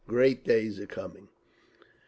Great 0.07 0.43
days 0.43 0.79
are 0.79 0.87
coming…. 0.87 1.27